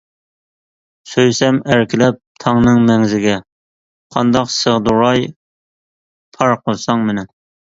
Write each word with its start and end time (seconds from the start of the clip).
سۆيسەم 1.11 1.59
ئەركىلەپ 1.73 2.17
تاڭنىڭ 2.45 2.81
مەڭزىگە، 2.87 3.35
قانداق 4.17 4.51
سىغدۇراي 4.57 5.29
پار 6.39 6.57
قىلساڭ 6.65 7.07
مېنى. 7.11 7.29